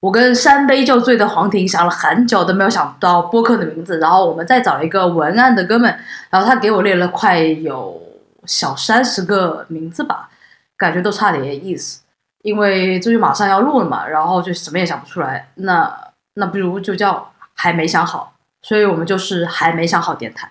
[0.00, 5.92] 我跟三杯就醉的黄婷想了很久都没有想到播客的名字，然后我们再找一个文案的哥们，
[6.30, 8.00] 然后他给我列了快有
[8.46, 10.30] 小三十个名字吧，
[10.76, 12.02] 感觉都差点意思。
[12.42, 15.92] 因为这就马上要录了嘛，然后就什么也想不出来，那
[16.34, 20.48] 那不如就叫还没想好，所以我们就是还没想好电台。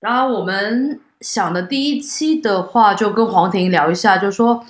[0.00, 4.62] 然后我们想的第一期的话，就跟黄婷聊一下，就是说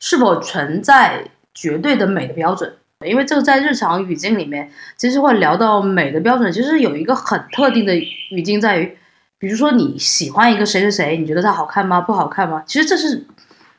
[0.00, 2.74] 是否存在绝对的美的标准。
[3.06, 8.96] 因为这个在日常语境里面，其实会聊到美的标准，其实有一个很特定的语境在于，
[9.38, 12.00] 比如说你喜欢一个谁谁谁，你觉得他好看吗？
[12.00, 12.62] 不好看吗？
[12.66, 13.24] 其实这是，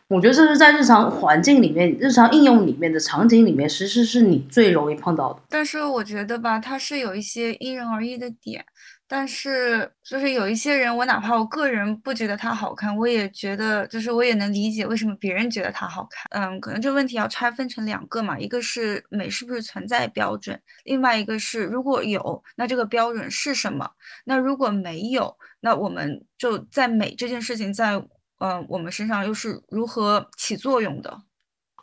[0.08, 5.40] 我觉得这是在日常环境里面、日常应用里面的场景里面，其实是你最容易碰到的。
[5.50, 8.66] 但是我觉得吧，它是有一些因人而异的点。
[9.08, 16.26] 但是，就是有一些人，我哪怕我个人不觉得他好看，我也觉得，就是我也能理解为什么别人觉得他好看。
[16.32, 23.88] 嗯，可能这个问题要拆分成两个嘛，一个是美是不是存在标准，另外一个是如果有，那这个标准是什么？
[24.26, 28.02] 那如果没有，那我们就在美这件事情在
[28.40, 31.22] 嗯我们身上又是如何起作用的？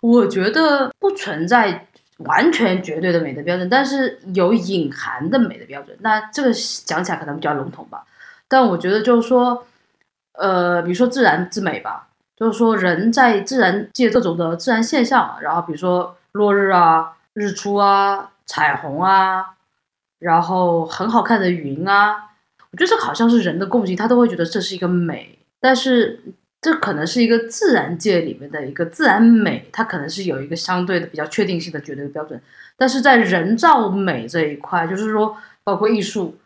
[0.01, 1.87] 我觉得不存在。
[2.25, 5.97] 完全绝对的美的标准，但是有隐含的美的标准。
[6.01, 6.51] 那这个
[6.85, 8.05] 讲起来可能比较笼统吧，
[8.49, 9.67] 但我觉得就是说，
[10.33, 19.55] 呃，比如说自然之美吧，就是说人在自然界各种的自然现象，然后比如说落日啊、日出啊、彩虹啊，
[20.19, 22.31] 然后很好看的云啊，
[22.71, 26.21] 我觉得这好像是人的共性，他都会觉得这是一个美，但是。
[26.61, 32.41] 这可能是一个自然界里面的一个自然美，它可能是有一个相对的比较确定性的绝对的标准，
[32.77, 36.37] 但是在人造美这一块，就是说包括艺术，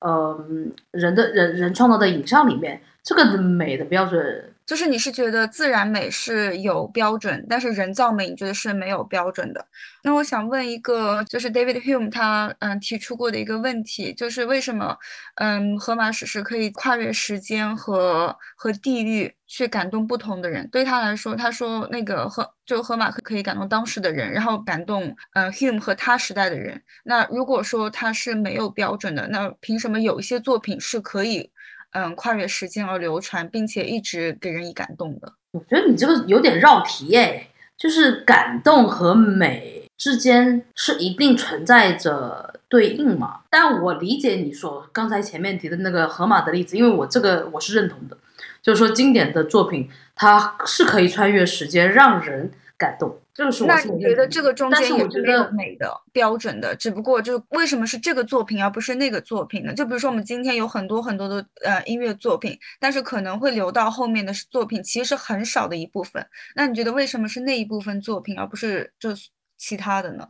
[0.00, 4.52] 嗯，人的人人创造的影像里面，这个美的标准。
[4.66, 9.64] 就是你是觉得自然美是有标准，但是人造美你觉得是没有标准的。
[10.02, 14.96] 那我想问一个，就是 David Hume 他嗯提出过的一个问题，就是为什么
[15.36, 20.68] 嗯荷马史诗可以跨越时间和和地域去感动不同的人？
[20.70, 26.82] 对他来说，他说那个荷就荷马可以感动当时的人，然后感动嗯 Hume 和他时代的人。
[27.04, 31.50] 那如果说他是没有标准的，那凭什么有一些作品是可以？
[31.96, 35.32] 嗯，跨越时间而流传，并且一直给人以感动的。
[35.52, 37.48] 我觉得你这个有点绕题哎，
[37.78, 43.40] 就是感动和美之间是一定存在着对应嘛？
[43.48, 48.18] 但我理解你说刚才前面提的那个河马的例子，因为我这个我是认同的，
[48.60, 53.18] 就是说经典的作品它是可以穿越时间让人感动。
[53.36, 59.74] 这个是我那你觉得这个中间也是没有美的标准的，只不过就是为什么是这个作品而不是那个作品呢？
[59.74, 66.26] 就比如说我们今天有很多很多的呃音乐作品，但是可能会留到后面的作品其实是很少的一部分。
[66.54, 69.10] 那你觉得为什么是那一部分作品而不是就
[69.58, 70.26] 其他的呢？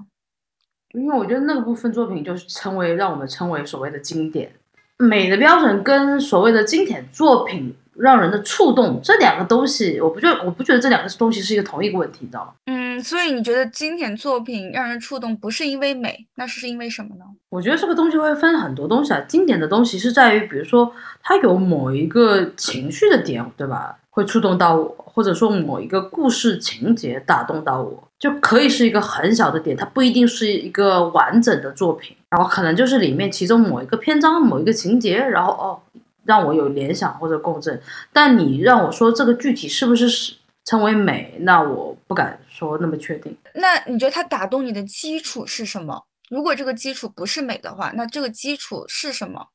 [0.93, 4.51] 因为我觉得那个部分作品就是称为让我们称为所谓的经典
[4.99, 7.73] 美的标准跟所谓的经典作品。
[7.99, 12.53] 让人的触动，这两个东西，我不觉得，我不觉得这两个东西是一个同一个问题，你知道吗？
[12.67, 17.25] 嗯，所以你觉得经典作品让人触动，不是因为美，那是因为什么呢？
[17.49, 19.21] 我觉得这个东西会分很多东西啊。
[19.27, 20.93] 经典的东西是在于，比如说
[21.23, 23.97] 它有某一个情绪的点，对吧？
[24.11, 35.81] 会触动到我，或者说某一个故事情节打动到我，就可以是一个很小的点，它不一定是一个完整的作品，然后可能就是里面其中某一个篇章、某一个情节，然后哦。
[36.27, 37.81] 让我有联想或者共振，
[38.13, 43.37] 但你让我说这个具体是不是是称为美，那我不敢说那么确定。
[43.55, 46.05] 那你觉得它打动你的基础是什么？
[46.29, 49.47] 如果这个基础不是美的话，那这个基础是什么？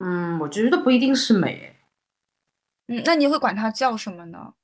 [0.00, 1.76] 嗯，我觉得不一定是美。
[2.88, 4.54] 嗯，那你会管它叫什么呢？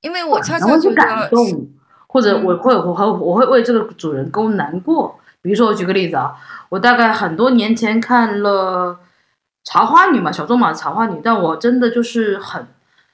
[0.00, 1.70] 因为我悄悄觉得，感动，
[2.08, 5.20] 或者我会我会我会为这个主人公难过。
[5.40, 6.34] 比如说，我举个例子啊，
[6.68, 8.98] 我大概很多年前看了。
[9.64, 12.66] 茶花女嘛，小众嘛，茶花女，但我真的就是很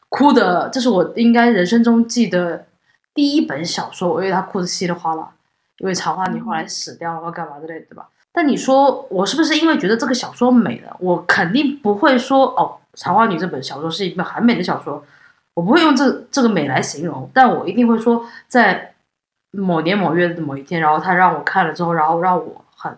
[0.09, 2.67] 哭的，这是我应该人生中记得
[3.15, 5.31] 第一本小说，我为她哭的稀里哗啦，
[5.79, 8.09] 因为茶花女后来死掉了，或干嘛之类的，对吧？
[8.33, 15.05] 但你说我是不是因为觉得这个小说美了，我肯定不会说哦，茶花女这本小说是一本很美的小说，
[15.55, 18.95] 我不会用这这个美来形容，但我一定会说，在
[19.53, 22.97] 某年某月的某一天，然后他让我看了之后，然后让我很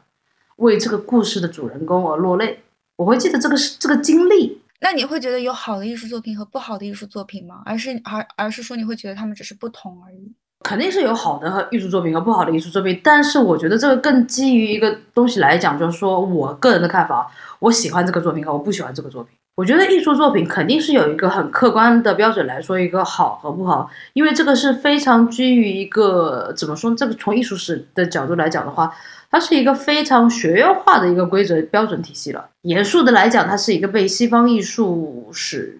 [0.57, 2.63] 为这个故事的主人公而落泪。
[3.03, 4.63] 我会记得这个是这个经历。
[4.81, 7.63] 那你会觉得有好的艺术作品和不好的艺术作品吗？
[7.65, 10.33] 而是而而是说你会觉得他们只是不同而已？
[10.65, 17.29] 肯定是有好的艺术作品和不好的艺术作品，但是我觉得这个更基于一个东西来讲，就是说我个人的看法，
[17.59, 19.37] 我喜欢这个作品和我不喜欢这个作品。
[19.55, 26.95] 我觉得艺术作品肯定是有一个很客观的标准来说一个好和不好，因为这个是非常基于一个怎么说？
[26.95, 28.91] 这个从艺术史的角度来讲的话，
[29.31, 32.49] 它是一个非常学院化的一个规则标准体系了。
[32.63, 35.79] 严肃的来讲，它是一个被西方艺术史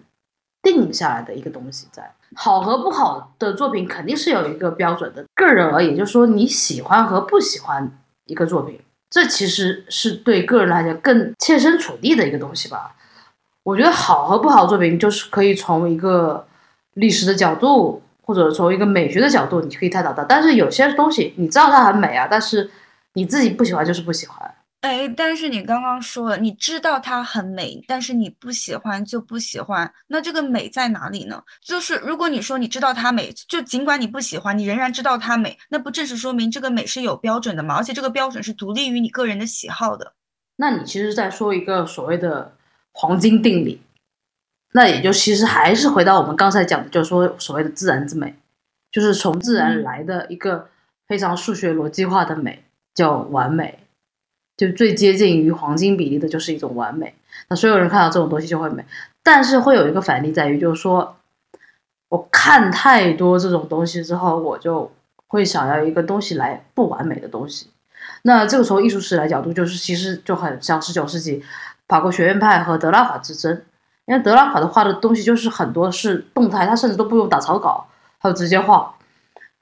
[0.61, 5.25] 定下来的一个东西，在好和不好的作品肯定是有一个标准的。
[5.33, 7.91] 个人而言，就是说你喜欢和不喜欢
[8.27, 8.79] 一个作品，
[9.09, 12.95] 这其实是对个人来讲更切身处地的一个东西吧。
[13.63, 16.45] 我觉得好和不好作品，就是可以从一个
[16.95, 20.21] 历史的角度，或者从一个美学的角度，你可以探讨它。
[20.25, 22.69] 但是有些东西你知道它很美啊，但是
[23.13, 24.53] 你自己不喜欢就是不喜欢。
[24.81, 31.41] 哎，但是你刚刚说了，你知道它很美，但是你不喜欢就不喜欢，那这个美在哪里呢？
[31.63, 37.75] 就是如果你说你知道它美，就尽管你不喜欢，你仍然知道它美，那不正是说明这个美是有标准的吗？
[37.77, 40.11] 而且这个标准是独立于你个人的喜好的。
[40.57, 42.51] 那你其实在说一个所谓的。
[42.93, 43.81] 黄金定理，
[44.73, 48.35] 那也就其实还是回到我们刚才讲的，就是说所谓的自然之美，
[48.91, 50.69] 就是从自然来的一个
[51.07, 52.63] 非常数学逻辑化的美，
[52.93, 53.79] 叫完美，
[54.55, 57.13] 就最接近于黄金比例的，就是一种完美。
[57.49, 58.85] 那所有人看到这种东西就会美，
[59.23, 61.17] 但是会有一个反例在于，就是说
[62.09, 64.91] 我看太多这种东西之后，我就
[65.27, 67.67] 会想要一个东西来不完美的东西。
[68.21, 71.43] 那这个从艺术史来角度，就是其实就很像十九世纪。
[71.87, 73.63] 法国学院派和德拉法之争，
[74.05, 77.85] 因为德拉法的画的东西就是很多是动态，他甚至都不用打草稿，
[78.19, 78.95] 他就直接画。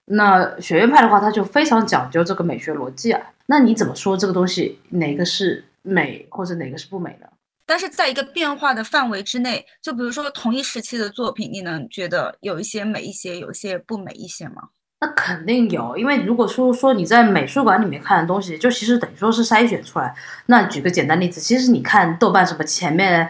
[0.05, 3.21] 那学院派的话，他就非常讲究这个美学逻辑啊。
[3.45, 7.27] 那你怎么说这个东西哪个是美，或者哪个是不美呢？
[7.65, 14.69] 但是在一个变化的范围之内，就比如说同一时期的作品，你能觉得有一些美一些，有一些不美一些吗？
[15.03, 20.13] 那肯定有，因为如果说说你在美术馆里面看的东西，就其实等于说是筛选出来。
[20.45, 23.27] 那举个简单例子，其实你看豆瓣什么前面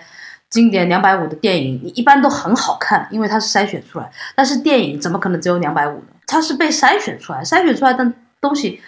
[0.50, 4.12] 经典两百五的电影，你一般都很好看，因为它是筛选出来。
[4.36, 6.08] 但是电影怎么可能只有两百五呢？
[6.28, 8.82] 它是被筛选出来，筛选出来的东西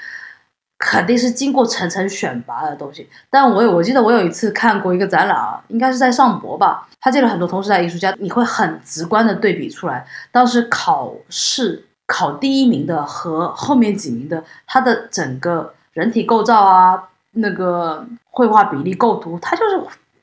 [0.77, 3.09] 肯定是经过层层选拔的东西。
[3.29, 11.85] 但我有，我记得我有一次看过一个展览啊，应该是在上博吧，他借了很多同时代艺术家，你会很直观的对比出来，当时考试。
[12.05, 19.81] 考第一名的和后面几名的，他的整个人体构造啊，那个绘画比例、构图，它就是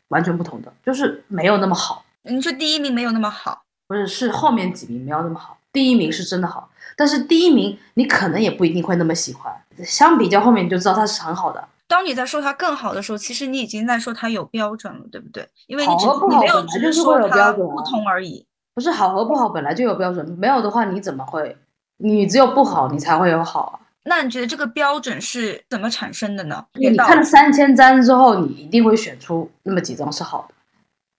[0.09, 2.05] 完全不同的，就是没有那么好。
[2.23, 5.57] 你说第一名没有那么好，不是，是后面几名没有那么好。
[5.73, 9.53] 第一名是真的好，但是第一名你可能也不一定会那么喜欢。
[9.85, 11.67] 相比较后面，你就知道它是很好的。
[11.87, 15.49] 当你在说它更好的时候，其实你已经在说它有标准了，对不对？
[15.67, 18.45] 因为好和不好本来就是会有标准，不同而已。
[18.75, 21.57] 不是好和不好本来就有标准，没有的话你怎么会？
[22.03, 23.81] 你只有不好，你才会有好啊。
[24.05, 26.65] 那你觉得这个标准是怎么产生的呢？
[26.75, 30.55] 你看了三千张之后，你一定会选出那么几张是好的。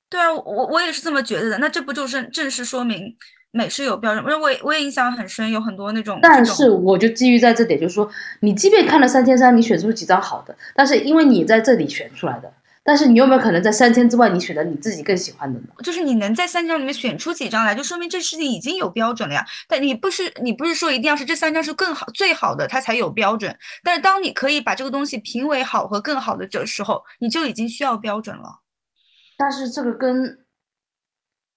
[0.10, 1.58] 对啊，我我也是这么觉得的。
[1.60, 3.16] 那这不就是正式说明
[3.52, 4.26] 美是有标准？
[4.26, 6.20] 我我我也印象很深，有很多那种。
[6.22, 12.52] 但是我就基于在这点，就是说，你即便看了三千张，你选出几张好的，但是因为你在这里选出来的。
[12.84, 15.68] 但是你有没有可能在三千之外，你选择你自己更喜欢的呢？
[15.84, 19.46] 就是你能在三张里面选出几张来，就说明这事情已经有标准了呀。
[19.68, 23.56] 但你不是你不是说一定要是这三张是更好最好的，它才有标准。
[23.84, 28.62] 但是当你可以把这个东西评为好和更好的这时候，你就已经需要标准了。
[29.38, 30.40] 但是这个跟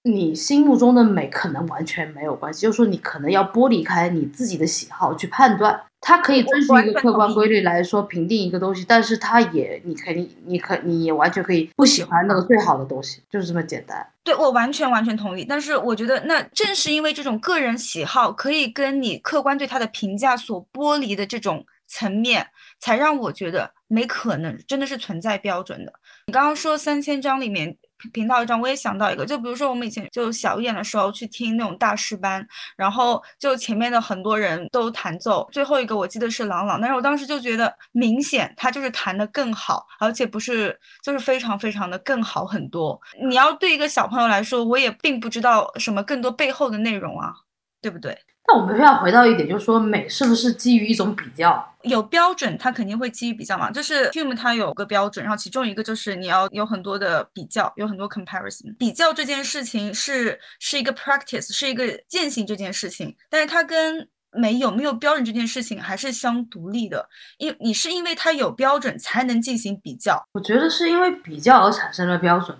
[0.03, 5.81] 你心目中的美可能完全没有关系，就是说你可能要剥离开你自己的喜好去判断。
[6.07, 14.07] 它可以遵循一个客观规律来说评定一个东西，但是它也，你肯定，你可，你也完全可以不喜欢那个最好的东西，就是这么简单。
[14.23, 15.43] 对我完全完全同意。
[15.43, 22.45] 但是我觉得，那正是因为这种个人喜好可以跟你客观对它的评价所剥离的这种层面，
[22.79, 25.91] 才让我觉得没可能真的是存在标准的。
[26.27, 27.75] 你刚刚说三千章里面。
[28.13, 42.99] 频道一张，我也想到一个，就比如说我们以前就小一点的时候去听那种大师班，然后就前面的很多人都弹奏，最后一个我记得是郎朗，但是我当时就觉得明显他就是弹的更好，而且不是就是非常非常的更好很多。
[43.27, 47.33] 你要对一个小朋友来说，我也并不知道什么更多背后的内容啊，
[47.81, 48.17] 对不对？
[48.47, 51.73] 那我们又要回到一点，就是说美是不是基于一种比较？
[51.81, 53.71] 有标准，它肯定会基于比较嘛。
[53.71, 58.75] 就是 Hume 它有个标准，然后其中一个就是你要有很多的比较，有很多 comparison。
[58.77, 67.07] 比较这件事情是是一个 practice，是一个践行这件事情，但是它跟美有没有标准这件事情还是相独立的。
[67.37, 72.55] 因你是因为它有标准才能进行比较，我觉得是因为比较而产生了标准。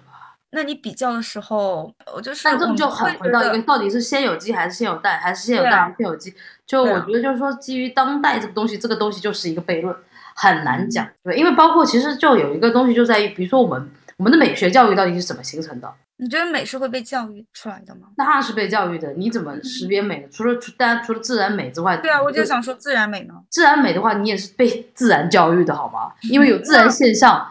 [0.55, 6.33] 那你比较的时候，我就是，那这就很回到一个，到底是先有鸡还是先有蛋，还是先有蛋还是先有鸡？
[6.65, 9.93] 就我觉得就是说，基于当代这个东西，这个东西就是一个悖论，
[10.33, 11.05] 很难讲。
[11.23, 15.93] 对，因为包括其实就有一个东西就在于，比如说我们我们的美学教育到底是怎么形成的？
[16.17, 18.07] 你觉得美是会被教育出来的吗？
[18.15, 19.11] 那然是被教育的。
[19.17, 20.27] 你怎么识别美呢？
[20.31, 23.33] 除了除当然除了自然美之外，对啊，我就想说自然美呢。
[23.49, 26.13] 自然美的话，你也是被自然教育的好吗？
[26.31, 27.45] 因为有自然 现象，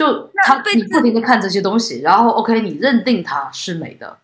[0.00, 4.16] 就它你不停的看这些东西，然后 OK，你认定它是美的，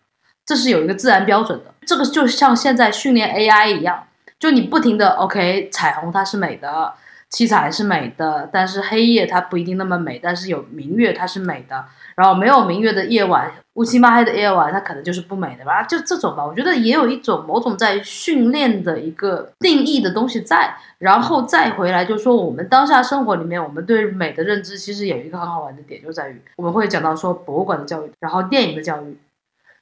[0.43, 1.71] 这是有一个自然标准的。
[1.85, 4.07] 这个就像现在训练 AI 一样，
[4.39, 6.91] 就你不停的 OK，彩虹它是美的。
[7.29, 10.19] 七彩是美的，但是黑夜它不一定那么美。
[10.21, 15.83] 但是有明月它是美的，然后没有明月的夜晚，乌漆嘛黑的夜晚，它可能就是不美的吧？
[15.83, 29.17] 就这种吧，我觉得也有一种某种在训练的一个定义的东西在，然后再回来就说我们当下生活里面，我们对美的认知其实有一个很好玩的点，就在于我们会讲到说博物馆的教育，然后电影的教育。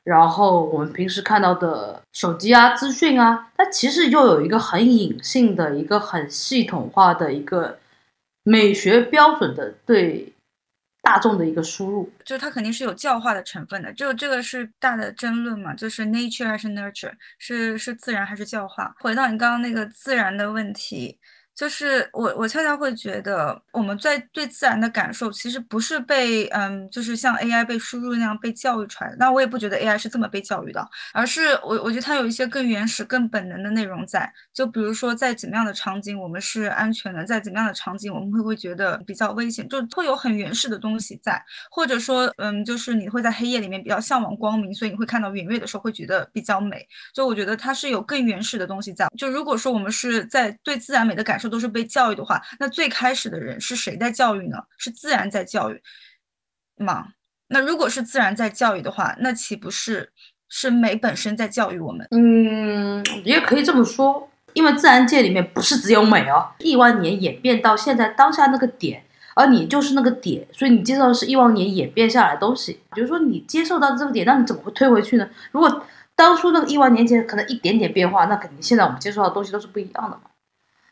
[0.06, 7.80] 然后我们平时看到的手机啊、资讯啊，它其实又有一个很隐性的一个很系统化的一个
[8.44, 10.32] 美学标准的对
[11.02, 13.92] 大众的一个输入，就是它肯定是有教化的成分的。
[13.94, 18.96] 就这个是大的争论嘛，就是 nature 还是 nurture，是是自然还是教化？
[19.00, 21.18] 回到你刚刚那个自然的问题。
[21.56, 29.16] 就是我，我恰恰会觉得，我们在对自然的感受，其实不是被，嗯，就是像 AI 被输入那样被教育出来的。
[29.18, 34.32] 那我也不觉得 AI 是这么被教育的，而是我，我觉得它有一些更原始、更本能的内容在。
[34.56, 41.40] 就比如说，在怎么样的场景我们是安全的，在怎么样的场景我们会不会觉得比较危险，就会有很原始的东西在。
[41.70, 46.88] 或者说，嗯，就是你会在黑夜里面比较向往光明，所以你会看到圆月的时候会觉得比较美。
[47.14, 49.08] 就我觉得它是有更原始的东西在。
[49.18, 51.46] 就如果说我们是在对自然美的感受。
[51.46, 54.58] 都是被教育的话，那最开始的人是谁在教育呢？
[54.80, 55.80] 是自然在教育
[56.78, 57.10] 吗？
[57.50, 60.12] 那如果是自然在教育的话，那岂不是
[60.50, 62.08] 是美本身在教育我们？
[62.10, 69.04] 嗯，也可以这么说，因为自然界里面不是只有美哦，亿万年演变到现在当下那个点，
[69.36, 72.80] 而你就是那个点，所以你接受的是亿万年演变下来的东西。
[72.94, 75.30] 比如说你接受到这个点，那你怎么会推回去呢？
[75.52, 75.84] 如果
[76.16, 80.22] 当初那个亿万年前可能一点点变化，那肯定现在我们接受到的东西都是不一样的嘛。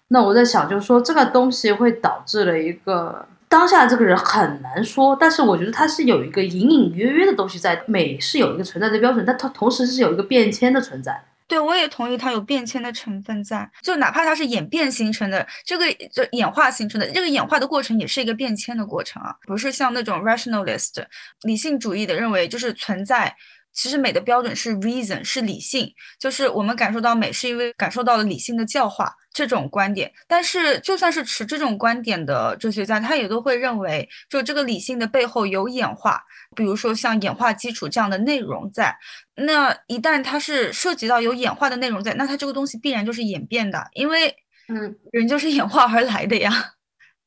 [0.10, 11.24] 那我在想，就是说这个东西会导致了一个当下这个人很难说，但是我觉得他是有一个隐隐约约的东西在，美是有一个存在的标准，但它同时是有一个变迁的存在。
[11.54, 21.06] 对，我也同意它有变迁的成分在，就哪怕它是演变形成的，这个就演化形成的这个演化的过程也是一个变迁的过程啊，不是像那种 rationalist
[21.44, 23.36] 理性主义的认为就是存在。
[23.74, 30.12] 其实美的标准是 reason，是理性，就是我们感受到美是因为感受到了理性的教化这种观点。
[30.28, 36.24] 但是就算是持这种观点的哲学家，他也都会认为，就这个理性的背后有演化，
[36.56, 38.96] 比如说像演化基础这样的内容在。
[39.36, 44.36] 那一旦它是涉及到有演化的内容在，那它这个东西必然就是演变的，因为
[44.68, 46.74] 嗯，人就是演化而来的呀，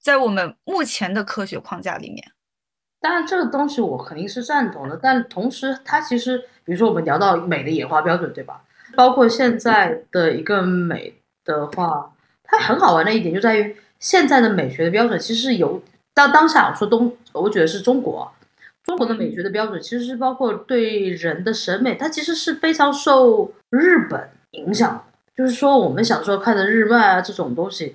[0.00, 2.24] 在我们目前的科学框架里面。
[2.98, 8.62] 当然，这个东西我肯定是赞同的，但同时，它其实，比如说我们聊到美的演化标准，对吧？
[8.96, 12.10] 包括现在的一个美的话，
[12.42, 15.80] 它很好玩的一点就在于，现在的美学的标准其实是有
[16.14, 18.32] 到当下，我说东，我觉得是中国，
[18.82, 25.04] 中国的美学的标准其实是包括对人的审美，它其实是非常受日本影响。
[25.36, 27.94] 就是说，我们小时候看的日漫啊这种东西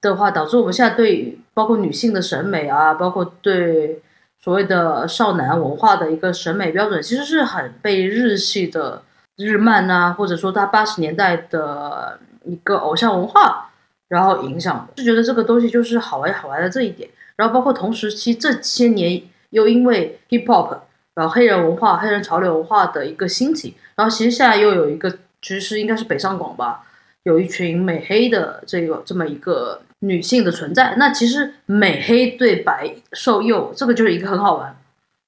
[0.00, 4.00] 的话，导致我们现在对包括女性的审美啊，包括对。
[4.40, 9.02] 所谓的少男文化的一个审美标准，其实是很被日系的
[9.36, 13.68] 日漫呐，或者说他八十年代的一个偶像文化，
[14.08, 17.10] 然后影响的，就觉得这个东西就是好玩好玩的这一点。
[17.36, 20.78] 然后包括同时期这些年又因为 hip hop，
[21.14, 25.10] 然后黑人文化、黑人潮流文化的一个兴起，然后其实现在又有一个，
[25.42, 26.84] 其实是应该是北上广吧，
[27.24, 29.82] 有一群美黑的这个这么一个。
[30.00, 34.76] 女性的存在，那其实美黑对白瘦幼，这个就是一个很好玩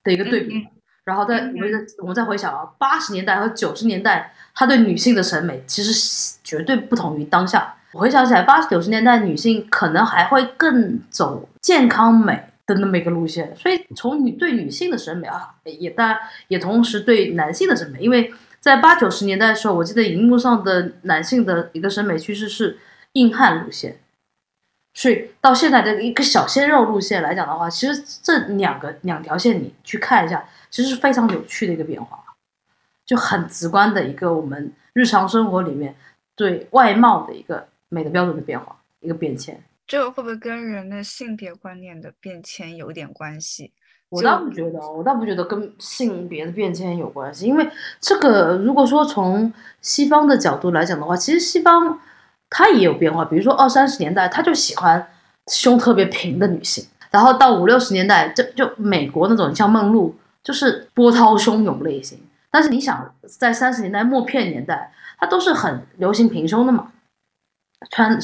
[0.04, 0.66] 的一个对比。
[1.04, 7.74] 然后再我们再我们再回想啊，八十年代和九十年代，他对女性的审美其实绝对不同于当下。
[7.92, 13.52] 我回想起来，八九十年代女性可能还会更走健康美的那么一个路线。
[13.56, 22.78] 所以从女对女性的审美啊，也当然也同时对男性的审美，因为在八九十年代的时候，我记得荧幕上的男性的一个审美趋势是
[23.14, 23.98] 硬汉路线。
[24.92, 32.18] 所以到现在的一个小鲜肉路线来讲的话，其实这两个两条线你去看一下，其实是非常有趣的一个变化，
[33.06, 35.94] 就很直观的一个我们日常生活里面
[36.34, 39.62] 对外貌的一个美的标准的变化，一个变迁。
[39.86, 43.72] 这个会不会跟人的性别观念的变迁有点关系？
[44.08, 47.70] 我倒不觉得，我倒不觉得跟性别的变迁有关系，因为
[48.00, 52.00] 这个如果说从西方的角度来讲的话，其实西方。
[52.50, 55.08] 他也有变化，比如说二三十年代，他就喜欢
[55.50, 62.18] 胸特别平的女性，然后到五六十年代，就就美国那种像梦露就是波涛汹涌类型。
[62.50, 66.92] 但是你想，在三十年代默片年代，它都是很流行平胸的嘛，
[67.90, 68.18] 穿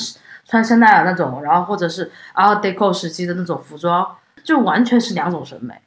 [0.45, 5.81] 穿香奈儿那种，然后或者是 Art Deco 时期的那种服装，就完全是两种审美。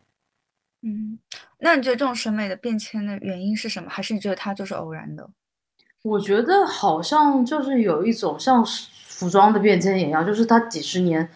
[0.82, 1.20] 嗯，
[1.58, 3.90] 那你觉得这种审美的变迁的原因是什么？
[3.90, 5.30] 还是你觉得它就是偶然的？
[6.04, 11.30] 我觉得好像就是有一种像服装的变迁一样，就是它几十年、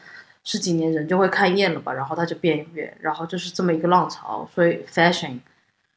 [0.43, 5.39] 十几年人就会看厌了吧，然后它就变一变，然后就是这么一个浪潮，所以 fashion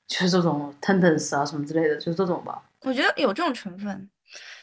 [0.08, 2.62] 就是这种 tendency 啊什么之类的，就是这种吧。
[2.82, 4.08] 我觉得有这种成分。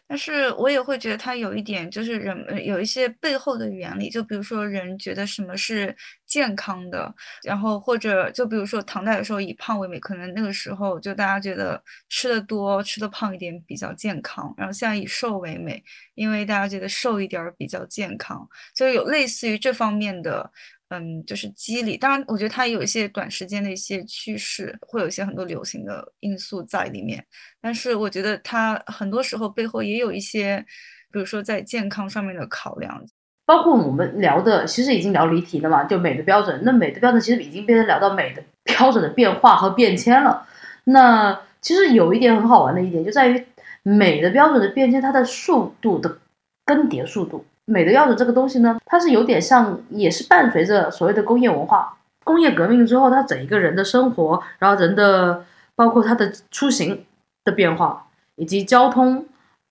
[0.08, 5.96] 但是我也会觉得它有一点，就是人有一些背后的原理，就比如说人觉得什么是
[6.28, 15.84] 健康的，然后或者就比如说唐代的时候以胖为美，可能那个时候就大家觉得吃的多、吃的胖一点比较健康，然后现在以瘦为美，
[16.16, 20.52] 因为大家觉得瘦一点比较健康，就有类似于这方面的。
[21.00, 21.98] 嗯，就是机理。
[21.98, 27.24] 当然，我觉得它也有一些短时间的一些趋势，会有一些很多流行的因素在里面。
[27.62, 30.64] 但是，我觉得它很多时候背后也有一些，
[31.12, 33.04] 比如说在健康上面的考量。
[33.46, 36.62] 包括我们聊的，其实已经聊离题了嘛，就美的标准。
[36.64, 40.48] 那美的标准其实已经变成聊到美的标准的变化和变迁了。
[40.86, 43.46] 那其实有一点很好玩的一点，就在于
[43.84, 46.18] 美的标准的变迁，它的速度的
[46.66, 47.46] 更迭速度。
[47.66, 57.06] 美的标准这个东西呢，它是有点像，也是伴随着所谓的工业文化、工业革命之后，它整一个人的生活，然后人的包括他的出行
[57.44, 59.26] 的变化，以及交通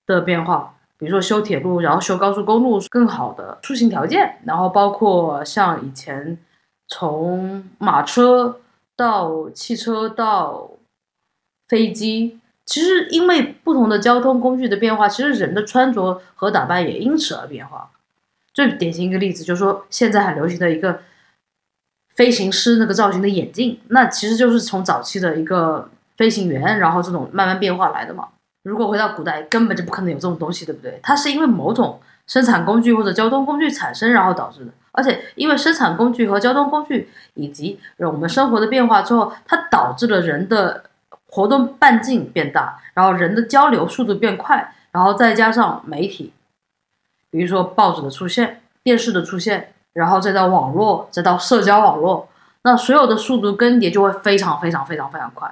[0.06, 6.38] 的变化，比如说修铁路，然后修高速公路，更好的出行条件，然后包括像以前
[6.88, 8.60] 从马车
[8.96, 10.70] 到汽车到
[11.68, 12.38] 飞机。
[12.64, 17.90] 其实，因为不同的交通工具的变化，其实人的穿着和打扮也因此而变化。
[18.54, 21.00] 最典型一个例子就是说，现在很流行的一个
[22.14, 28.28] 飞行师那个造型的眼镜，那其实就是从早期的一个飞行员，然后这种慢慢变化来的嘛。
[28.62, 31.00] 如果回到古代，根本就不可能有这种东西，对不对？
[31.02, 34.70] 它是因为某种生产工具或者交通工具产生，然后导致的。
[34.92, 40.84] 而且，因为生产工具和交通工具以及我们生活的变化之后，它导致了人的。
[41.34, 46.30] 活动半径变大，然后人的交流速度变快，然后再加上媒体，
[47.30, 52.28] 比如说报纸的出现、电视的出现，然后再到网络，再到社交网络，
[52.64, 55.50] 那所有的速度更迭就会非常非常非常非常快，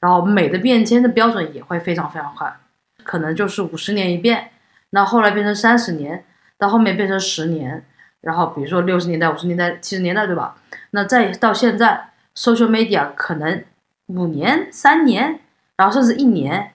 [0.00, 2.54] 然后美的变迁的标准也会非常非常快，
[3.02, 4.50] 可能就是五十年一变，
[4.90, 6.26] 那后来变成三十年，
[6.58, 7.86] 到后面变成十年，
[8.20, 10.56] 然后比如说六十年代、五十年代、七十年代，对吧？
[10.90, 13.64] 那再到现在，social media 可能。
[14.06, 15.40] 五年、三年，
[15.76, 16.72] 然后甚至一年，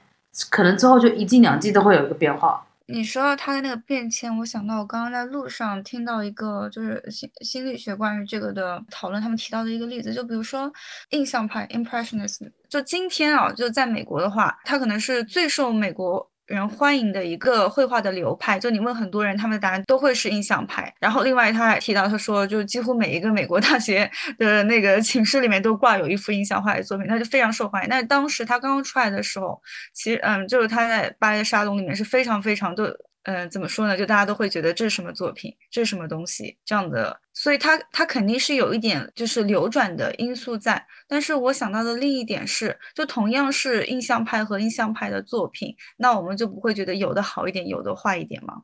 [0.49, 2.65] 可能之后就一季、两季都会有一个变化。
[2.87, 10.69] 你说到他的那个变迁，我想到我刚刚在路上听到一个就是心心理学关于这个的讨论，他们提到的一个例子，就比如说
[11.11, 16.30] 印象派 （impressionist），就今天啊，就在美国的话，它可能是最受美国。
[16.51, 20.93] 人欢迎的一个绘画的流派，就你问很多人，他们的答案都会是印象派。
[20.99, 27.89] 然后另外他还提到，他说就几乎每一个美国大学的那个寝室里面都挂有一幅印象画的作品，他就非常受欢迎。
[27.89, 29.61] 但是当时他刚刚出来的时候，
[29.93, 32.95] 其实嗯，就是他在巴黎的沙龙里面是非常非常的。
[33.23, 33.95] 嗯，怎么说呢？
[33.95, 40.83] 就大家都会觉得这是什么作品，这是什么东西这样的，所以它它肯定是有一点就是流转的因素在。
[41.07, 48.63] 但是我想到的另一点是，就同样是印象派和印象派的作品，那我们就不会觉得有的好一点，有的坏一点吗？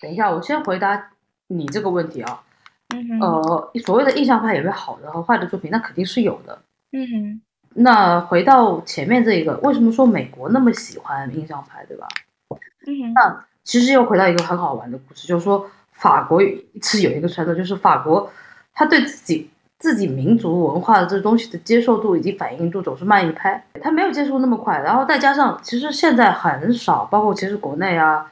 [0.00, 1.10] 等一下，我先回答
[1.48, 2.42] 你这个问题啊。
[2.94, 3.20] 嗯哼。
[3.20, 5.70] 呃，所谓的印象派有没有好的和坏的作品？
[5.70, 6.58] 那肯定是有的。
[6.92, 7.42] 嗯哼。
[7.74, 12.08] 那回到前面这一个，为什么说美国那么喜欢印象派，对吧？
[13.14, 16.40] 那其实又回到一个很好玩的故事，就是说法国
[16.82, 18.30] 是有一个传统，就是法国
[18.72, 24.78] 他对自己自己民族文化的这东西的接受度以及反应度总是慢一拍，他没有接受那么快。
[24.78, 28.26] 然后再加上，其实现在很少，包括其实国内啊，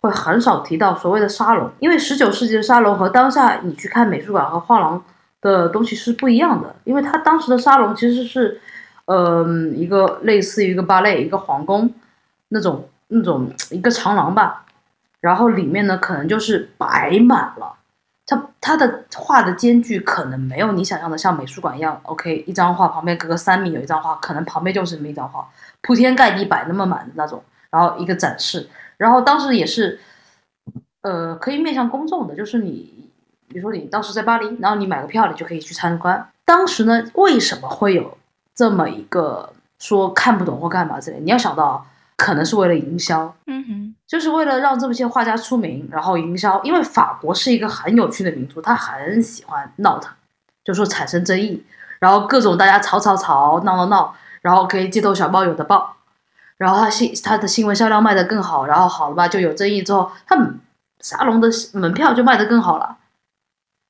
[0.00, 5.02] 会很少提到所谓的沙龙，因为十九世纪的沙龙和当下你去看美术馆和画廊
[5.40, 8.60] 的东西是不一样的，因为他当时的沙龙其实是，
[9.06, 11.92] 嗯，一个类似于一个芭蕾，一个皇宫
[12.48, 12.86] 那种。
[13.14, 14.64] 那种一个长廊吧，
[15.20, 17.76] 然后里面呢可能就是摆满了，
[18.26, 25.46] 它它的画的间距可能没有你想象的像美术馆一样，OK，一张画旁边隔个三米有一张画，可能旁边就是那么一张画，
[25.82, 30.00] 铺天盖地摆那么满的那种，然后一个展示，然后当时也是，
[31.02, 33.10] 呃，可以面向公众的，就是你，
[33.48, 36.26] 比如说你当时在巴黎，然后你买个票你就可以去参观。
[36.46, 38.16] 当时呢，为什么会有
[38.54, 41.20] 这么一个说看不懂或干嘛之类？
[41.20, 41.86] 你要想到。
[42.22, 46.62] 可能是为了营销，嗯哼，就是为了让这么些画家出名，然后营销。
[46.62, 50.14] 因为法国是一个很有趣的民族，他很喜欢闹腾，
[50.62, 51.64] 就说产生争议，
[51.98, 55.96] 然后各种大家吵吵吵、闹闹闹，然后可以街头小报有的报，
[56.58, 60.36] 然后他新他的新闻销量卖得更好，然后好了吧，就有争议之后，他
[61.00, 62.98] 沙龙的门票就卖得更好了，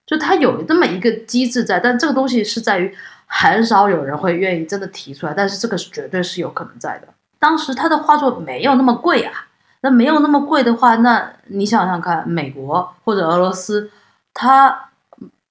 [0.06, 7.08] 就他有这么一个机制在，但这个东西是在于很少有人会愿意真的提出来，但是这个是绝对是有可能在的。
[7.42, 9.32] 当时他的画作没有那么贵啊，
[9.80, 13.90] 那没有那么贵的话，那你想想看，美国或者俄罗斯，
[14.32, 14.90] 他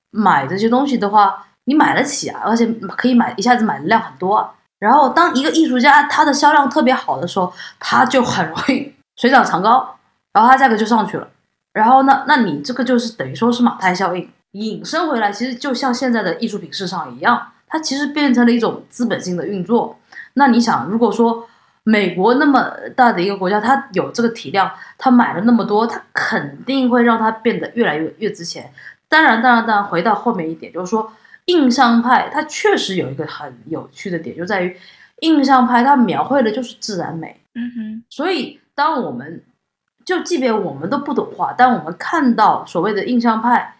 [0.09, 4.49] 买这些东西的话，你买得起啊，而且可以买一下子买的量很多啊。
[4.79, 9.95] 然后当一个艺术家他的销量特别好的时候，他就很容易水涨船高，
[10.31, 11.27] 然后它价格就上去了。
[11.73, 19.97] 然后呢那你这个就是等于说是马太效应，引申回来，其实就像现在的艺术品市场一样，它其实变成了一种资本性的运作。
[20.35, 21.45] 那你想，如果说
[21.83, 28.71] 美国那么大的一个国家，它有这个体量，它买了那么多，它肯定会让它变得越来越越值钱。
[29.09, 31.11] 当然，当然，当然，回到后面一点，就是说，
[31.45, 34.77] 印象派它确实有一个很有趣的点，就在于
[35.21, 37.41] 印象派它描绘的就是自然美。
[37.55, 38.03] 嗯哼。
[38.09, 39.43] 所以，当我们
[40.05, 43.75] 就即便我们都不懂画，但我们看到所谓的印象派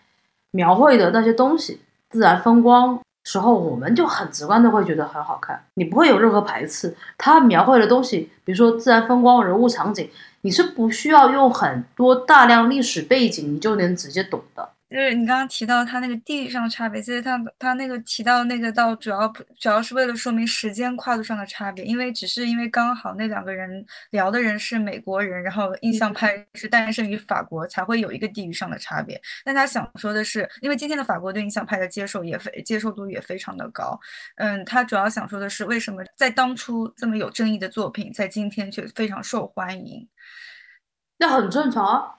[0.52, 3.00] 描绘的那些东西，自然风光。
[3.24, 6.96] 时候，我们就很直观的会觉得很好看，你不会有任何排斥。
[7.18, 10.10] 它描绘的东西，比如说自然风光、人物场景，
[10.42, 14.70] 你是不需要用很多大量历史背景，你就能直接懂的。
[14.92, 19.26] 就是你刚刚提到他那个地域上的差别，其实他他那个提到那个倒主要
[19.58, 29.20] 主要是为了说明时间跨度上的差别，因为只是因为刚好那两个人聊的人是美国人，然后印象派是诞生于法国，才会有一个地域上的差别。
[29.46, 33.98] 但他想说的是，因为今天的法国对印象派的接受也非接受度也非常的高，
[34.36, 40.06] 嗯，他主要想说的是为什么在当初这么有争议的作品，在今天却非常受欢迎？
[41.18, 42.16] 那很正常，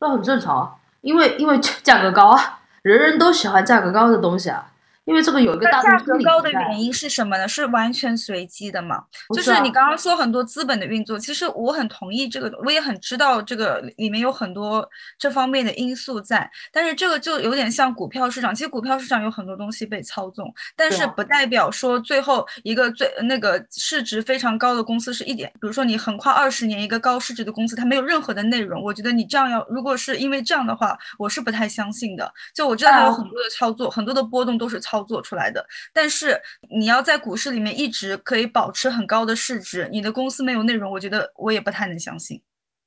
[0.00, 0.80] 那很正常。
[1.04, 4.72] 因为因为价格高啊，人人都喜欢价格高的东西啊。
[5.04, 7.46] 因为这个有一个大价格高的原因是什么呢？
[7.46, 9.02] 是完全随机的嘛？
[9.34, 14.88] 就是你刚刚说很多资本的运作，其实我很同意这个，我也很知道这个里面有很多
[15.18, 16.50] 这方面的因素在。
[16.72, 32.32] 但是这个就有点像股票市场，其实股票市场有很多东西被操纵，但是不代表说最后一个最那个市值非常高的公司是一点，比如说你横跨二十年一个高市值的公司，它没有任何的内容，我觉得你这样要如果是因为这样的话，我是不太相信的。
[32.54, 34.93] 就我知道它有很多的操作，很多的波动都是操。
[34.94, 42.40] 操作出来的，但是你要在股市里面一直可以保持很高的市值，你的公司没有内容，我觉得我也不太能相信。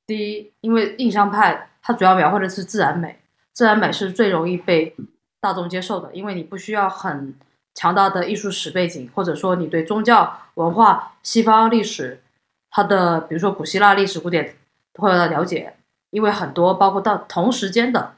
[0.06, 3.18] 第一，因为印象派它主要描绘的是自然美，
[3.52, 4.96] 自然美是最容易被
[5.38, 7.34] 大众接受的，因为你不需要很
[7.74, 12.22] 强大的艺术史背景，或者说你对宗教文化、西方历史，
[12.70, 14.56] 它的比如说古希腊历史、古典
[14.94, 15.74] 绘画的了解，
[16.08, 18.14] 因为很多包括到同时间的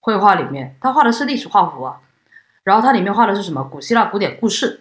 [0.00, 2.00] 绘画里面，他画的是历史画幅啊。
[2.64, 3.62] 然后它里面画的是什么？
[3.62, 4.80] 古希腊古典故事。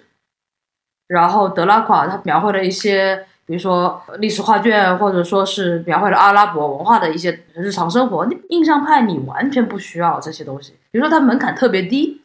[1.08, 8.26] 然后德拉垮他描绘了一些，比如说历史画卷，或者说是描绘了阿拉伯文化的一些日常生活。
[8.26, 12.22] 你印象派你完全不需要这些东西，比如说它门槛特别低，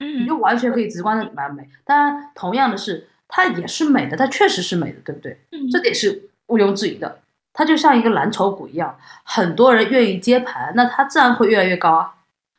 [0.00, 1.66] 你就完全可以直观的蛮美。
[1.84, 5.38] 当然，同样的是，它也是美的，它确实是美的，对不对？
[5.70, 7.20] 这点是毋庸置疑的。
[7.54, 12.15] 它就像一个蓝筹股一样，很多人愿意接盘，那它自然会越来越高啊。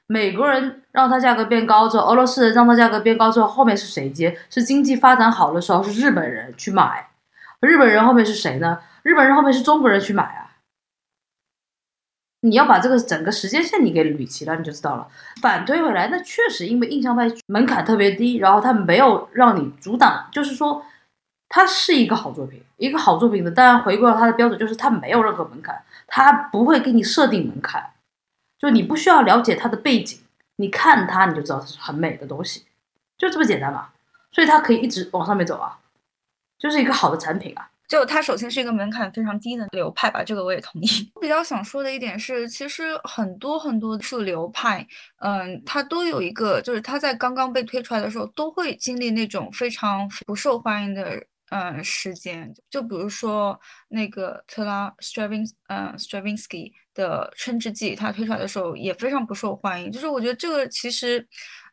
[0.07, 4.37] 美国人让它价格变高之后，俄罗斯人让它价格变高之后，后面是谁接？
[4.49, 7.09] 是经济发展好的时候，是日本人去买。
[7.59, 8.79] 日本人后面是谁呢？
[9.03, 10.43] 日本人后面是中国人去买啊。
[12.41, 15.07] 你要把这个整个时间线你给捋齐了，你就知道了。
[15.41, 20.85] 反推回来，那确实因为印象派门槛特别低，然后它没有让你阻挡，就是说
[21.49, 23.51] 它是一个好作品，一个好作品的。
[23.51, 27.83] 当然回归到它的标准，就是它没有任何门槛，它不会给你设定门槛。
[28.57, 30.19] 就你不需要了解它的背景，
[30.55, 32.65] 你看它你就知道它是很美的东西，
[33.17, 33.89] 就这么简单嘛。
[34.31, 35.79] 所以它可以一直往上面走啊，
[36.59, 37.69] 就是一个好的产品啊。
[37.87, 40.87] 就它首先是一个门槛非常低的流派吧，这个我也同意。
[41.15, 44.85] 我 比较想说的一点是，其实很多很多的流派，
[45.19, 51.23] 嗯，它都有一个，就是它在刚刚被推出来的时候，都会经历那种非常不受欢迎的。
[51.49, 53.57] 嗯，时间就比如说
[53.87, 59.89] 那个特拉 Stravin，嗯，Stravinsky 的《春之祭》，它推出来的时候也非常不受欢迎。
[59.89, 61.25] 就是我觉得这个其实，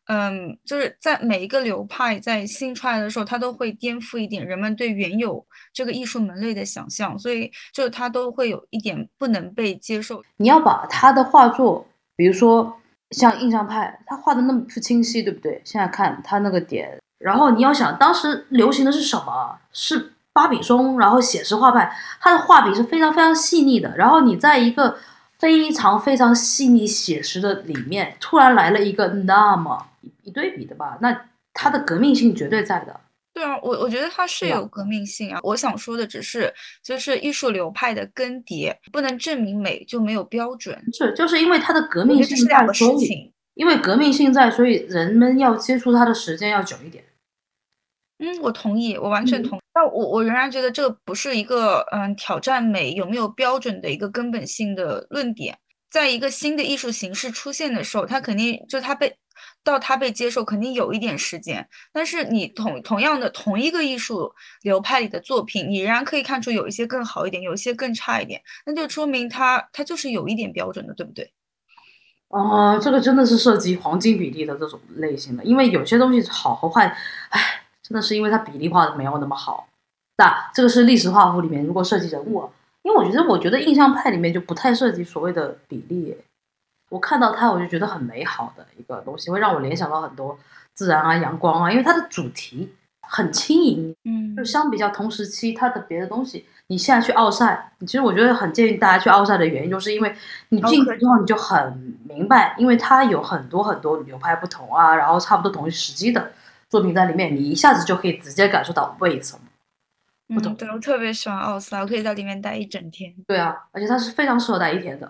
[0.06, 10.22] 嗯，就是在每一个流派在新出来的时候，它都会颠覆一点人们对原有这个艺术门类的想象，所以就它都会有一点不能被接受。
[10.36, 11.84] 你要把他的画作，
[12.14, 15.60] 比如说像印象派，他画的那么不清晰，对不对？
[15.64, 16.96] 现在看他那个点。
[17.24, 19.58] 然后你要想，当时流行的是什么？
[19.72, 23.96] 是巴比松，然后写实画派，它的画笔是非常非常细腻的。
[23.96, 24.94] 然后你在一个
[25.38, 29.86] 非常非常细腻写实的里面，突然来了一个那么
[30.22, 30.98] 一对比的吧？
[31.00, 31.18] 那
[31.54, 33.00] 它的革命性绝对在的。
[33.32, 35.40] 对啊，我我觉得它是有革命性啊。
[35.42, 36.52] 我想说的只是，
[36.84, 40.78] 就是艺术流派的更迭，不能证明美就没有标准。
[40.92, 43.32] 是，就是因为它的革命性在得这是两，个事所以情。
[43.54, 47.02] 因为革命性在，所以人们要接触它的时间要久一点。
[48.24, 49.60] 嗯，我同意，我完全嗯同意。
[49.72, 55.58] 但我我仍然觉得这个不是一个嗯挑战美有没有标准的一个根本性的论点。
[55.90, 59.14] 在一个新的艺术形式出现的时候，它肯定就它被
[59.62, 61.68] 到它被接受，肯定有一点时间。
[61.92, 64.32] 但是你同同样的同一个艺术
[64.62, 71.32] 流派里的作品，你仍然可以看出有一些更好一点，有一些更差一点，那就说明它它就是有一点标准的，对不对？
[72.28, 76.86] 哦、这个真的是涉及黄金比例的这种类型的，因为有些东西好和坏，
[77.28, 77.40] 唉，
[77.86, 79.68] 真的是因为它比例画的没有那么好。
[80.16, 82.48] 那这个是历史画幅里面如果涉及人物啊，
[82.82, 86.16] 因为我觉得我觉得印象派里面就不太涉及所谓的比例，
[86.88, 90.38] 我看到它我就觉得很美好的一个东西，会让我联想到很多
[90.72, 100.14] 自然啊、阳光啊，因为它的主题很轻盈，嗯就相比较同时期它的别的东西，你现在去奥赛，其实我觉得很建议大家去奥赛的原因，就是因为
[100.50, 106.30] 你进去之后你就很明白，因为它有很多很多流派不同啊，然后差不多同一时期的
[106.74, 110.34] 作品在里面，你一下子就可以直接感受到为什么。
[110.34, 113.14] 不懂嗯，对，我特别喜欢奥赛，我可以在里面待一整天。
[113.28, 115.08] 对啊，而且它是非常适合待一天的，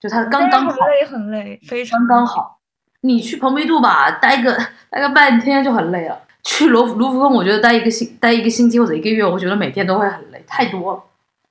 [0.00, 2.60] 就它刚刚好，很累，很累，非常刚刚好。
[3.02, 4.56] 你去蓬皮杜吧，待个
[4.88, 6.18] 待个半天就很累了。
[6.44, 11.04] 去罗浮卢浮宫，我觉得待一个星待一个星期或者一个月，我觉得每天都会很累，太多了。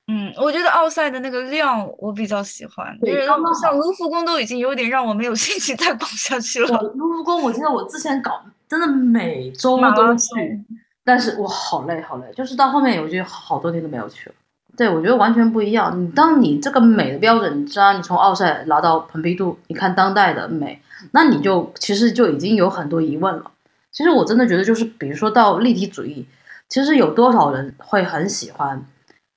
[0.07, 3.25] 嗯，我觉得奥赛的那个量我比较喜欢，就是对
[3.61, 6.81] 像卢浮宫都已经有点让我没有兴趣再逛下去了。
[6.95, 10.63] 卢浮宫，我记得我之前搞，真的每周都去，
[11.03, 14.35] 但是我好累好累，就是到后面我觉得好多天都没有去了。
[14.77, 16.01] 对，我觉得完全不一样。
[16.01, 20.81] 你当你这个美的标准，你知道你从奥赛拿到蓬皮杜，你看当代的美，
[21.11, 23.51] 那你就其实就已经有很多疑问了。
[23.91, 26.25] 其实我真的觉得，就是比如说到立体主义，
[26.69, 28.81] 其实有多少人会很喜欢？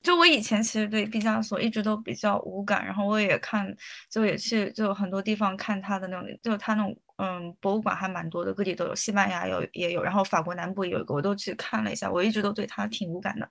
[0.01, 3.75] 就我以前其实对毕加索一直都比较无感，然后我也看，
[4.09, 13.49] 就也去就很多地方看他的那种，就他那种嗯博物馆还蛮多的，各地都有，西班牙有也有，然后法国南部也有一个，我都去看了一下，我一直都对它挺无感的。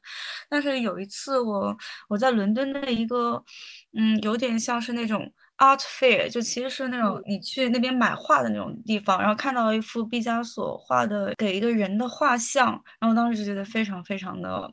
[0.49, 1.75] 但是有一次我
[2.09, 3.43] 我在伦敦的一个
[3.97, 14.71] 嗯有点像是那种 art fair，就其实是那种你去那边买画的那种地方，然后看到了一幅毕加索画的给一个人的画像，然后当时就觉得非常非常的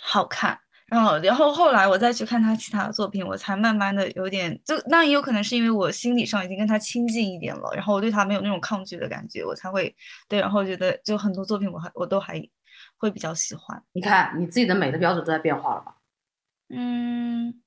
[0.00, 0.58] 好看。
[0.88, 9.94] 然后，然后后来我再去看他其他的作品，我才慢慢的有点，就那也有可能是因为我心理上已经跟他亲近一点了，然后我对他没有那种抗拒的感觉，我才会
[10.28, 12.42] 对，然后觉得就很多作品我还我都还
[12.96, 13.82] 会比较喜欢。
[13.92, 15.96] 你看你自己的美的标准都在变化了吧？
[16.70, 17.62] 嗯，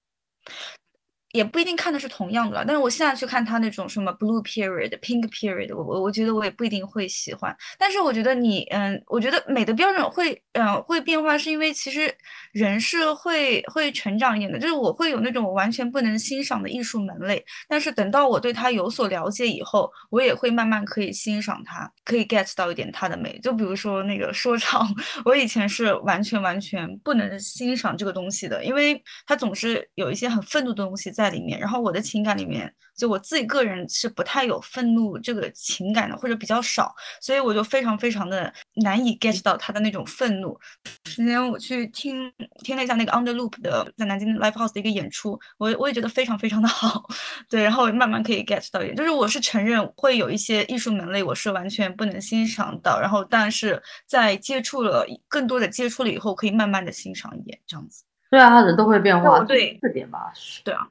[1.33, 7.55] 也不一定看的是同样的，但是我现在去看他那种什么 blue period、pink period，我我我觉得我也不一定会喜欢。
[7.77, 12.13] 但是我觉得你，嗯，我觉得美的标准会，嗯，会变化，是因为其实
[12.51, 14.59] 人是会会成长一点的。
[14.59, 23.39] 就是我会有那种完全不能欣赏的艺术门类，但是等到我对它有所了解以后，我也会慢慢可以欣赏它，可以 get 到一点它的美。
[23.39, 24.87] 就比如说那个说唱，
[25.25, 40.57] 我以前是完全完全不能欣赏这个东西的，因为它总是有一些很愤怒的东西在里面，然后我的情感里面，就我自己个人是不太有愤怒这个情感的，或者比较少，所以我就非常非常的难以 get 到他的那种愤怒。
[41.03, 42.31] 之前我去听
[42.63, 47.05] 听了一下那个 Underloop 的在南京 Live House 的一个演出，我我也觉得非常非常的 好，
[47.49, 58.03] 对，然后慢慢可以 get 到一点，就是我是承认会有一些艺术门类我是完全不能欣赏到，然后但是在接触了更多的接触了以后，可以慢慢的欣赏一点这样子。
[58.29, 60.31] 对啊，人都会变化，我对这点吧，
[60.63, 60.87] 对啊，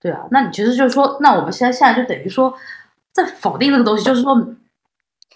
[0.00, 2.54] 对啊，那你其实就是说，那我们现在现在就等于说，
[3.12, 4.34] 在否定这个东西，就是说，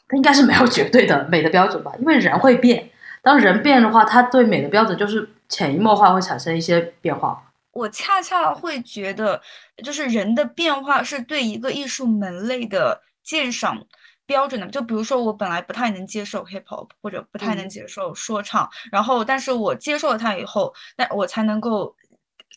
[0.08, 1.92] 它应该是没有绝对的美的标准吧？
[1.98, 2.90] 因为人会变，
[3.22, 7.42] 当人变的话，他对美的标准就是潜移默化会产生一些变化。
[7.72, 9.42] 我恰恰会觉得，
[9.84, 13.84] 就是人的变化是对一个艺术门类的鉴赏
[14.26, 14.66] 标准的。
[14.68, 21.94] 就比如说，我本来不太能接受 hip hop，或者不太能嗯接受说唱，然后但是我接受了它以后，那我才能够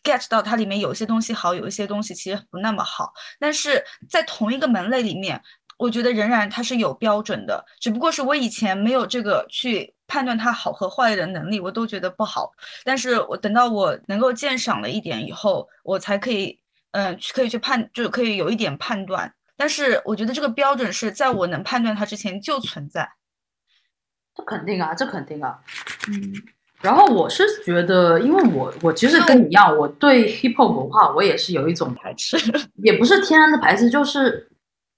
[0.04, 3.14] get 到它里面有一些东西好，有一些东西其实不那么好。
[3.40, 5.42] 但是在同一个门类里面，
[5.78, 12.52] 我觉得仍然它是有标准的，只不过是我以前没有这个去判断它好和坏的能力，我都觉得不好。
[12.84, 16.60] 但是我等到我能够鉴赏了一点以后，我才可以，
[16.92, 19.32] 嗯、去可以去判，就是可以有一点判断。
[19.56, 23.10] 但是我觉得这个标准是在我能判断它之前就存在。
[24.36, 25.60] 这肯定啊，这肯定啊。
[26.08, 26.34] 嗯
[26.82, 32.38] 然后我是觉得，因为我我其实跟你一样，我对 hip hop 文化我也是有一种排斥。
[32.84, 34.48] 也不是天然的排斥，就是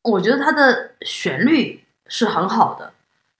[0.03, 2.91] 我觉得它的旋律是很好的，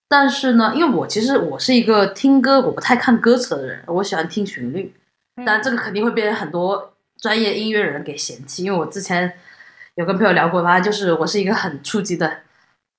[0.08, 4.94] 但是呢，因为我其实我是一个听歌我不太看歌词的人，我喜欢听旋律。
[5.46, 9.32] 但，这个肯定会被很多专业音乐人给嫌弃，因为我之前
[9.94, 12.38] 有跟朋友聊过，反正就是我是一个很初级的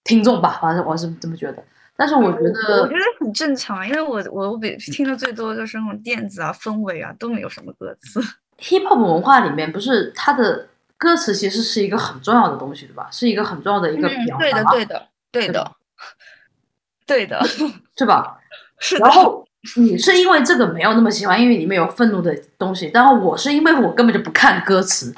[0.03, 1.63] 听众吧，反正我是这么觉得。
[1.95, 8.19] 但是我觉得，我觉得很正常，因为我我我比听的最多就是那种电子啊、氛围啊，都没有什么歌词。
[8.59, 13.07] Hip Hop 文化里面不是它的歌词其实是一个很重要的东西，对吧？
[13.11, 14.37] 是一个很重要的一个表达。
[14.37, 15.71] 对的，对的，对的。
[17.05, 17.43] 对的，
[17.97, 18.39] 是吧？
[18.79, 18.95] 是。
[18.97, 19.45] 然后
[19.77, 22.89] 你是因为这个没有那么喜欢，因为里面有愤怒的东西。
[22.93, 25.13] 然后我是因为我根本就不看歌词。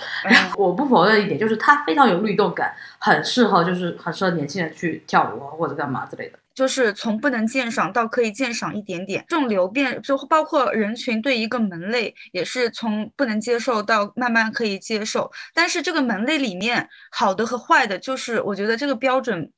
[0.58, 6.38] 我不否认一点，就是它非常有律动感，很适合，就是很适合年轻人去跳舞啊或者干嘛之类的。
[6.53, 15.32] 就是从不能鉴赏到可以鉴赏一点点，这种流变就包括人群对一个门类也是从不能接受到慢慢可以接受。
[15.53, 19.49] 但是这个门类里面好的和坏的，就是我觉得这个标准。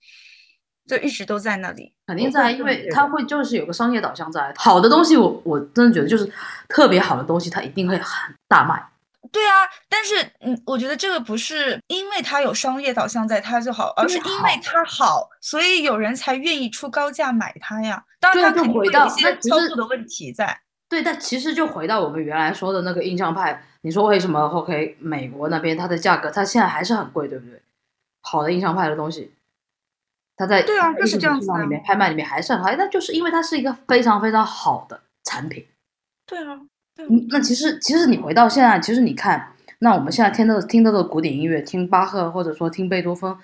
[0.87, 4.53] 就一直都在那里，肯定在，因为它会就是有个商业导向在。
[4.55, 6.31] 好的东西，我我真的觉得就是
[6.67, 8.83] 特别好的东西，它一定会很大卖。
[9.31, 18.03] 对啊，但是嗯，我觉得这个不是因为它有商业导向在它就好，而是因为它好，所以有人才愿意出高价买它呀。
[18.19, 20.57] 当然，它肯定会有一些操作的问题在。
[20.87, 27.59] 对，但其实就回到我们原来说的那个印象派，你说为什么 OK 美国那边它的价格它现在还是很贵，对不对？
[28.21, 29.33] 好的印象派的东西。
[30.37, 35.65] 它在对啊，就是这样子里面拍卖里面还是很好，那就是因为它是一个非常非常好的产品。
[36.25, 36.59] 对啊，
[37.29, 43.35] 那其实其实你回到现在，其实你看，那我们现在听到的听到的古典音乐，听巴赫或者说听贝多芬，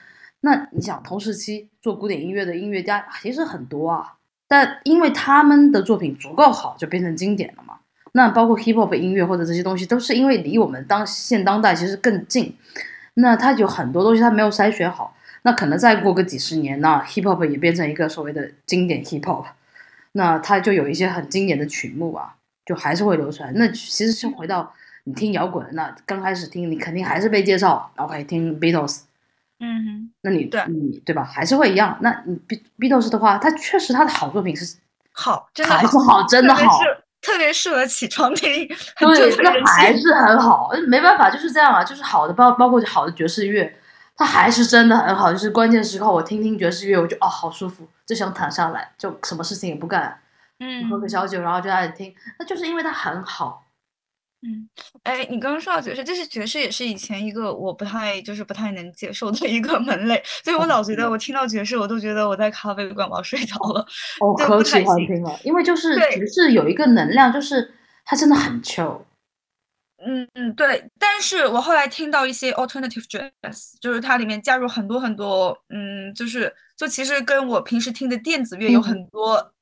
[0.41, 4.15] 那你想同时期做古典音乐的音乐家其实很多啊，
[4.47, 7.75] 但因为他们的作品足够好，就变成经典了嘛。
[8.13, 12.53] 那包括 hip hop 音乐或者这些东西，都是因为离我们当现当代其实更近，
[13.13, 15.15] 那它有很多东西它没有筛选好。
[15.43, 19.45] 那可能再过个几十年，那 hip hop 也变成一个所谓的经典 hip hop，
[20.11, 23.51] 那它就有一些很经典的曲目啊，就还是会流传。
[23.55, 24.71] 那其实是回到
[25.05, 29.01] 你听摇滚，那刚开始听你肯定还是被介绍，然后可以听 Beatles，
[29.59, 31.23] 嗯哼，那你对你对吧？
[31.23, 31.97] 还是会一样。
[32.01, 32.39] 那你
[32.77, 34.77] Beatles 的话，它确实它的好作品是
[35.11, 36.79] 好，真的还是好，真的好，
[37.19, 38.67] 特别适合起床听。
[38.99, 43.73] 对，那还是很好，没办法，就是这样啊，就是好的，包包括好的爵士乐。
[44.21, 50.15] 它还是真的很好，就是关键时刻我听听爵士乐，我就哦好舒服，就想躺下来，就什么事情也不干，
[50.59, 53.63] 嗯，喝个小酒，然后就在那里听，那就是因为它很好。
[54.43, 54.69] 嗯，
[55.01, 63.83] 哎，你刚刚说到爵士，就是爵士也是以前一个我不太就是不太能接受的一个门类，所以我老觉得我听到爵士，我都觉得我在咖啡馆我要睡着了，
[64.19, 67.73] 哦，可喜欢听了，因为就是爵士有一个能量，就是
[68.05, 69.01] 它真的很 chill。
[70.05, 79.53] 嗯嗯，对，但是我后来听到一些 alternative jazz，就是它里面加入很多很多，嗯，就是就其实跟我平时听的电子乐有很多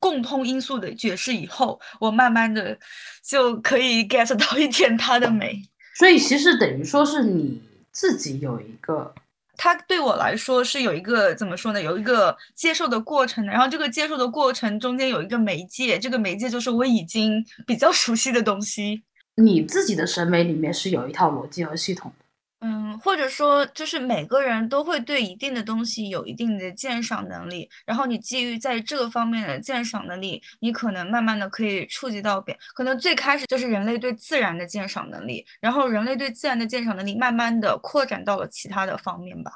[0.00, 2.76] 共通因素的爵士，以后我慢慢的
[3.24, 5.62] 就可以 get 到一点它的美。
[5.94, 9.14] 所以其实等于说是你自己有一个，
[9.56, 11.80] 它对我来说是有一个怎么说呢？
[11.80, 19.04] 有一个接受的过程，然后这个接受的过程中间有一个媒介，这个媒介就是我已经比较熟悉的东西。
[19.36, 22.24] 你自己的审美里面是有一套逻辑和系统的，
[22.60, 39.50] 嗯，或者说就是每个人都会对一定的东西有一定的鉴赏能力，然后你基于在这个方面的鉴赏能力，你可能慢慢的可以触及到别，可能最开始就是人类对自然的鉴赏能力，然后人类对自然的鉴赏能力慢慢的扩展到了其他的方面吧。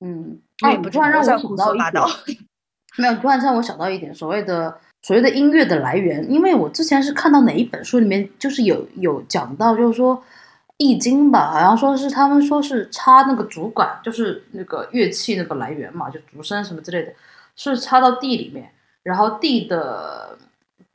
[0.00, 2.02] 嗯，哎，突然让我想到一点，
[2.98, 4.80] 没有，突然让我想到一点，所谓的。
[5.06, 10.16] 所谓的音乐的来源，因为我之前是看到哪一本书里面，就是有有讲到，就是说
[10.78, 17.12] 《易经》吧，好像说是他们说是插那个竹管，就是那个乐器那个来源嘛，就竹声什么之类的，
[17.54, 18.68] 是插到地里面，
[19.04, 20.36] 然后地的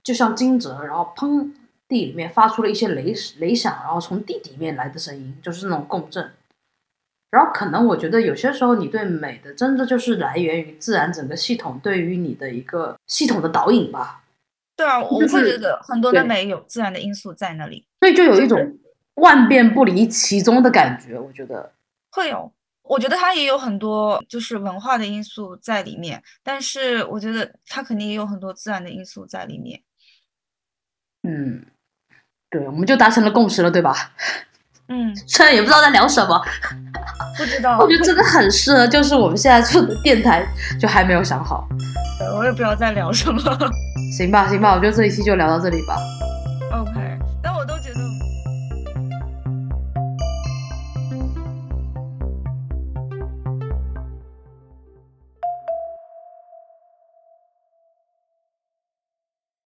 [0.03, 1.49] 就像惊蛰，然后砰，
[1.87, 6.29] 地里面发出了一些雷雷响，然后从地底面来的声音，就是那种共振。
[7.31, 14.23] 然后可能我觉得有些时候你对美的真的就是来源于自然整个系统对于你的一个系统的导引吧。
[14.75, 18.77] 对啊，我会觉得很多的美有自然的因素在那里，所以就有一种
[19.15, 21.19] 万变不离其宗的感觉。
[21.19, 21.71] 我觉得
[22.11, 22.51] 会有，
[22.81, 29.81] 我觉得它也有很多就是文化的因素在里面，但是我觉得它肯定也有很多自然的因素在里面。
[31.23, 31.65] 嗯，
[32.49, 34.13] 对，我们就达成了共识了，对吧？
[34.91, 36.41] 嗯，虽然也不知道在聊什么，
[37.37, 37.77] 不知道。
[37.81, 40.45] 我觉得真的很适合，就是我们现在做的电台，
[40.79, 41.65] 就还没有想好。
[42.37, 43.41] 我也不知道在聊什么。
[44.17, 45.95] 行吧，行吧，我觉得这一期就聊到这里吧。